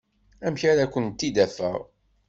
Amek 0.45 0.63
ara 0.71 0.91
kent-id-afeɣ? 0.93 1.79